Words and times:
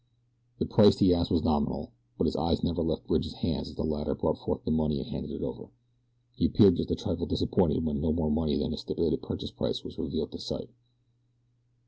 The 0.57 0.65
price 0.65 0.97
he 0.97 1.13
asked 1.13 1.29
was 1.29 1.43
nominal; 1.43 1.91
but 2.17 2.25
his 2.25 2.35
eyes 2.35 2.63
never 2.63 2.81
left 2.81 3.05
Bridge's 3.05 3.35
hands 3.45 3.69
as 3.69 3.75
the 3.75 3.83
latter 3.83 4.15
brought 4.15 4.39
forth 4.39 4.63
the 4.65 4.71
money 4.71 4.97
and 4.99 5.07
handed 5.07 5.29
it 5.31 5.43
over. 5.43 5.69
He 6.35 6.47
appeared 6.47 6.77
just 6.77 6.89
a 6.89 6.95
trifle 6.95 7.27
disappointed 7.27 7.85
when 7.85 8.01
no 8.01 8.11
more 8.11 8.31
money 8.31 8.55
than 8.55 8.71
the 8.71 8.77
stipulated 8.77 9.21
purchase 9.21 9.51
price 9.51 9.83
was 9.83 9.99
revealed 9.99 10.31
to 10.31 10.39
sight. 10.39 10.71